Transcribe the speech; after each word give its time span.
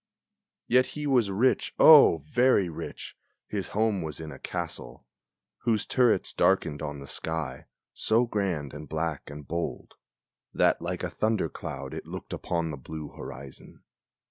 Yet 0.65 0.87
he 0.97 1.05
was 1.05 1.29
rich, 1.29 1.75
O! 1.77 2.23
very 2.27 2.69
rich; 2.69 3.15
his 3.45 3.67
home 3.67 4.01
was 4.01 4.19
in 4.19 4.31
a 4.31 4.39
castle, 4.39 5.05
Whose 5.59 5.85
turrets 5.85 6.33
darkened 6.33 6.81
on 6.81 6.97
the 6.97 7.05
sky, 7.05 7.67
so 7.93 8.25
grand 8.25 8.73
and 8.73 8.89
black 8.89 9.29
and 9.29 9.47
bold 9.47 9.93
That 10.55 10.81
like 10.81 11.03
a 11.03 11.09
thunder 11.11 11.49
cloud 11.49 11.93
it 11.93 12.07
looked 12.07 12.33
upon 12.33 12.71
the 12.71 12.77
blue 12.77 13.09
horizon. 13.09 13.83